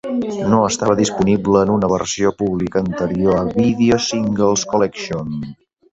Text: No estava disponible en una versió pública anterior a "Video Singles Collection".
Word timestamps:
No 0.53 0.59
estava 0.67 0.95
disponible 0.99 1.59
en 1.67 1.73
una 1.75 1.91
versió 1.93 2.31
pública 2.41 2.83
anterior 2.85 3.39
a 3.43 3.55
"Video 3.61 4.01
Singles 4.07 4.65
Collection". 4.73 5.37